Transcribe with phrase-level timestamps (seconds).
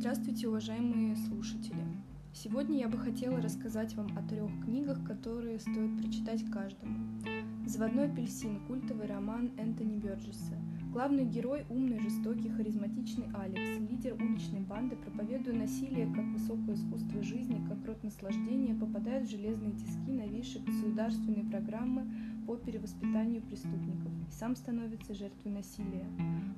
[0.00, 1.84] Здравствуйте, уважаемые слушатели!
[2.32, 6.96] Сегодня я бы хотела рассказать вам о трех книгах, которые стоит прочитать каждому.
[7.66, 10.54] «Заводной апельсин»– культовый роман Энтони Бёрджеса.
[10.90, 17.62] Главный герой– умный, жестокий, харизматичный Алекс, лидер уличной банды, проповедуя насилие как высокое искусство жизни,
[17.68, 22.10] как род наслаждения, попадает в железные тиски новейшей государственной программы
[22.50, 26.04] по перевоспитанию преступников и сам становится жертвой насилия.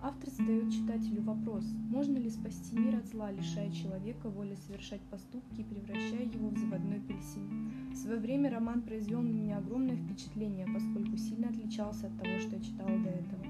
[0.00, 5.60] Автор задает читателю вопрос, можно ли спасти мир от зла, лишая человека воли совершать поступки
[5.60, 7.90] и превращая его в заводной апельсин.
[7.92, 12.56] В свое время роман произвел на меня огромное впечатление, поскольку сильно отличался от того, что
[12.56, 13.44] я читала до этого.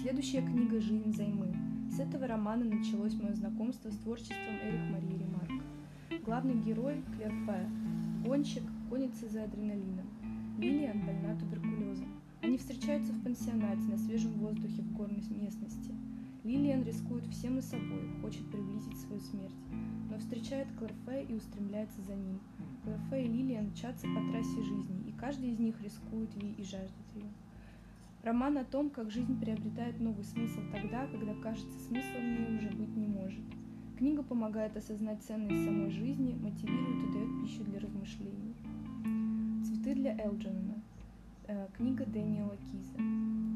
[0.00, 1.52] Следующая книга «Жизнь займы».
[1.90, 5.64] С этого романа началось мое знакомство с творчеством Эрих Марии Ремарк.
[6.24, 7.68] Главный герой– Клер Фэ,
[8.24, 10.06] гонщик, гонится за адреналином.
[10.58, 12.08] Лилиан больна туберкулезом.
[12.40, 15.92] Они встречаются в пансионате на свежем воздухе в горной местности.
[16.44, 19.54] Лилиан рискует всем и собой, хочет приблизить свою смерть,
[20.10, 22.40] но встречает Клэрфе и устремляется за ним.
[22.84, 27.06] Клэрфе и Лилиан мчатся по трассе жизни, и каждый из них рискует ей и жаждет
[27.14, 27.28] ее.
[28.22, 32.70] Роман о том, как жизнь приобретает новый смысл тогда, когда кажется, смысла в ней уже
[32.70, 33.44] быть не может.
[33.98, 38.55] Книга помогает осознать ценность самой жизни, мотивирует и дает пищу для размышлений.
[40.06, 40.82] «Цветы для Элджинона».
[41.48, 42.94] Э, книга Дэниела Киза.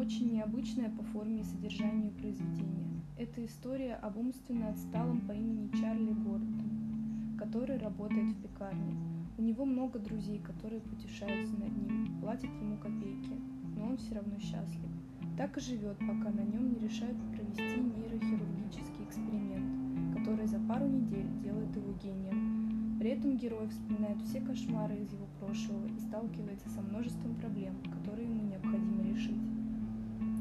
[0.00, 2.88] Очень необычная по форме и содержанию произведения.
[3.16, 8.96] Это история об умственно отсталом по имени Чарли Гордон, который работает в пекарне.
[9.38, 13.34] У него много друзей, которые потешаются над ним, платят ему копейки,
[13.76, 14.90] но он все равно счастлив.
[15.36, 21.28] Так и живет, пока на нем не решают провести нейрохирургический эксперимент, который за пару недель
[21.44, 26.82] делает его гением, при этом герой вспоминает все кошмары из его прошлого и сталкивается со
[26.82, 29.40] множеством проблем, которые ему необходимо решить.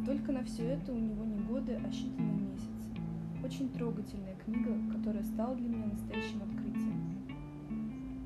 [0.05, 2.89] Только на все это у него не годы, а считанные месяцы.
[3.41, 7.23] Очень трогательная книга, которая стала для меня настоящим открытием.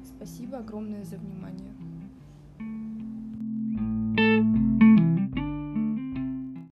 [0.03, 1.82] Спасибо огромное за внимание.